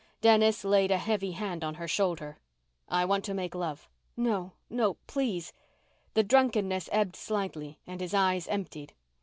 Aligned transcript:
Dennis 0.19 0.63
laid 0.65 0.89
a 0.89 0.97
heavy 0.97 1.33
hand 1.33 1.63
on 1.63 1.75
her 1.75 1.87
shoulder. 1.87 2.39
"I 2.89 3.05
want 3.05 3.23
to 3.25 3.35
make 3.35 3.53
love." 3.53 3.87
"No 4.17 4.53
no. 4.67 4.95
Please" 5.05 5.53
The 6.15 6.23
drunkenness 6.23 6.89
ebbed 6.91 7.15
slightly 7.15 7.77
and 7.85 8.01
his 8.01 8.15
eyes 8.15 8.47
emptied. 8.47 8.93